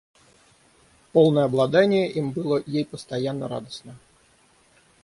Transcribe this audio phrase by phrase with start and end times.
[1.11, 3.95] Полное обладание им было ей постоянно радостно.